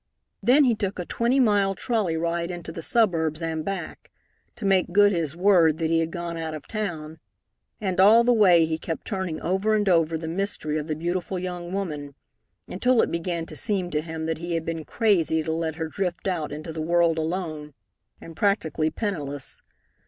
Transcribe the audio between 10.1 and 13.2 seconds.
the mystery of the beautiful young woman, until it